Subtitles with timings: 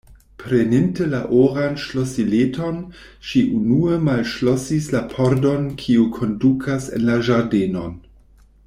[0.43, 2.79] Preninte la oran ŝlosileton,
[3.33, 7.97] ŝi unue malŝlosis la pordon kiu kondukas en la ĝardenon.